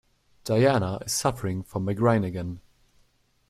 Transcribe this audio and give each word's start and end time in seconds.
Diana 0.45 0.97
is 1.05 1.11
suffering 1.13 1.61
from 1.61 1.85
migraine 1.85 2.23
again. 2.23 2.61